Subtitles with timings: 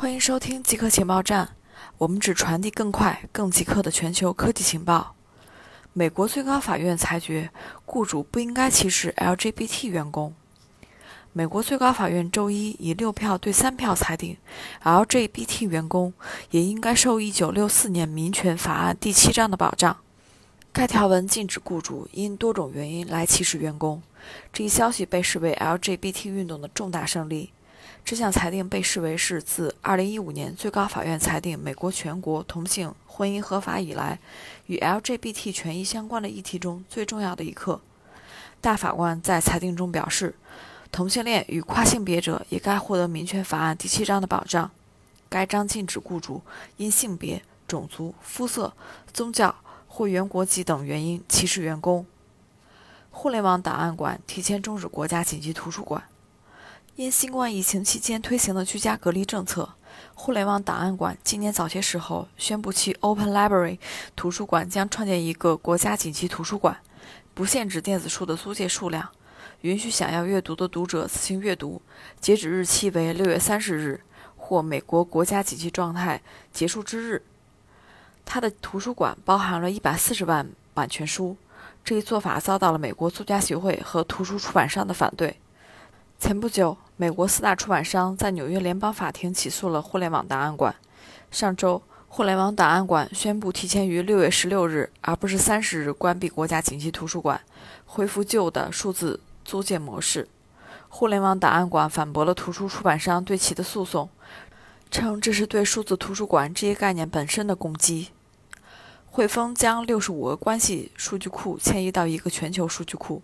[0.00, 1.56] 欢迎收听极客情报站，
[1.98, 5.16] 我们只传递更快、更极客的全球科技情报。
[5.92, 7.50] 美国最高法院裁决，
[7.84, 10.32] 雇主不应该歧视 LGBT 员工。
[11.32, 14.36] 美国最高法院周一以六票对三票裁定
[14.84, 16.14] ，LGBT 员工
[16.52, 19.96] 也应该受1964年民权法案第七章的保障。
[20.72, 24.00] 该条文禁止雇主因多种原因来歧视员工。
[24.52, 27.50] 这一消息被视为 LGBT 运动的重大胜利。
[28.04, 34.18] 这项裁定被视为是自2015年最高法院裁定美国全国同性婚姻合法以来，
[34.66, 37.80] 与 LGBT 权益相关的议题中最重要的一刻。
[38.60, 40.34] 大法官在裁定中表示，
[40.90, 44.70] 同性恋与跨性别者也该获得民权法案第七章的保障。
[45.28, 46.40] 该章禁止雇主
[46.78, 48.72] 因性别、种族、肤色、
[49.12, 49.54] 宗教
[49.86, 52.06] 或原国籍等原因歧视员工。
[53.10, 56.02] 互联网档案馆提前终止国家紧急图书馆。
[56.98, 59.68] 因新冠疫情期间推行的居家隔离政策，
[60.16, 63.78] 互联网档案馆今年早些时候宣布，其 Open Library
[64.16, 66.76] 图书馆将创建一个国家紧急图书馆，
[67.34, 69.08] 不限制电子书的租借数量，
[69.60, 71.80] 允许想要阅读的读者自行阅读，
[72.20, 74.00] 截止日期为六月三十日
[74.36, 76.20] 或美国国家紧急状态
[76.52, 77.22] 结束之日。
[78.24, 81.36] 他的图书馆包含了一百四十万版权书，
[81.84, 85.38] 这一做法遭到了美国作家协会和图书出版商的反对。
[86.18, 90.74] 前不久，美国四大出版商在纽约联邦法庭起诉了互联网档案馆。
[91.30, 97.40] 上周，互联网档案馆宣布提前于六月十六日，而不是三十日关闭国家紧急图书馆，
[97.86, 100.28] 恢复旧的数字租借模式。
[100.88, 104.10] 互联网档案馆反驳了图书出版商对其的诉讼，
[104.90, 108.08] 称这是对数字图书馆这一概念本身的攻击。
[109.06, 113.22] 汇丰将六十五个关系数据库迁移到一个全球数据库。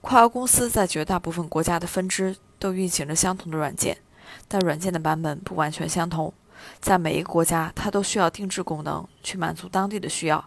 [0.00, 3.98] 跨国公司在绝大部分国家的分支都运行着相同的软件，
[4.46, 6.32] 但软件的版本不完全相同。
[6.80, 10.44] 在每一个国家，它都需要定制功能去满足当地的需要，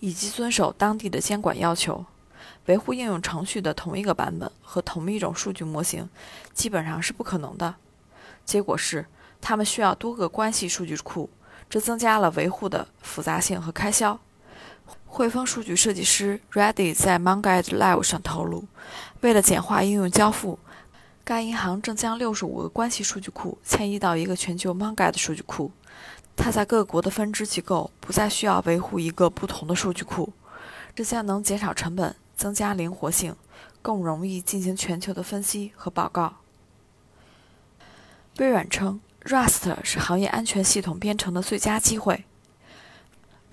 [0.00, 2.04] 以及遵守当地的监管要求。
[2.66, 6.08] 维护应用程序的同一个版本和同一种数据模型
[6.54, 7.74] 基本上是不可能的。
[8.44, 9.06] 结果是，
[9.40, 11.28] 他们需要多个关系数据库，
[11.68, 14.18] 这增加了维护的复杂性和开销。
[15.14, 18.64] 汇丰数据设计师 Reddy 在 MongoDB Live 上透露，
[19.20, 20.58] 为了简化应用交付，
[21.22, 25.70] 该银行正将65个关系数据库迁移到一个全球 MongoDB 数据库。
[26.34, 30.32] 它在各国的分支机构不再需要维护一个不同的数据库，
[30.96, 33.36] 这将能减少成本，增加灵活性，
[33.80, 36.38] 更容易进行全球的分析和报告。
[38.38, 42.24] 微软称，Rust 是行业安全系统编程的最佳机会。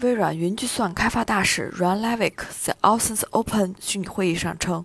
[0.02, 4.84] 微软云计算开发大使 Ron Levick 在 Oceans Open 虚拟会议上称，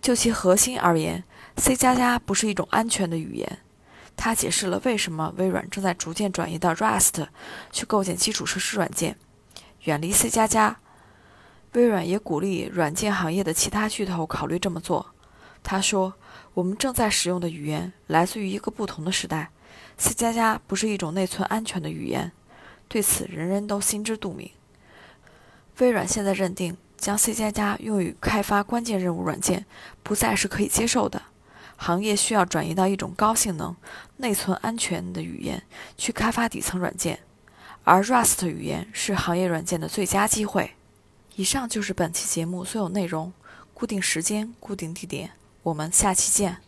[0.00, 1.24] 就其核心而言
[1.58, 1.76] ，C++
[2.24, 3.58] 不是一种安全的语言。
[4.16, 7.26] 他解释了为什么微软正在逐渐转移到 Rust
[7.70, 9.18] 去构建基础设施软件，
[9.82, 10.30] 远离 C++。
[11.72, 15.14] 微软也鼓励软件行业的其他巨头考虑这么做。
[15.62, 16.14] 他说
[16.54, 19.50] ：“我们正在使用的语言来自于一个不同的时代
[19.98, 20.14] ，C++
[20.66, 22.32] 不是一种内存安全的语言。”
[22.88, 24.50] 对此，人人都心知肚明。
[25.78, 29.66] 微软现在认定，将 C++ 加加用于开发关键任务软件，
[30.02, 31.22] 不再是可以接受的。
[31.76, 33.76] 行业需要转移到一种高性能、
[34.16, 35.62] 内存安全的语言
[35.98, 37.20] 去开发底层软件，
[37.84, 40.70] 而 Rust 语言是行业软件的最佳机会。
[41.34, 43.32] 以上就是本期节目所有内容。
[43.74, 45.32] 固定时间，固定地点，
[45.62, 46.62] 我们下期见。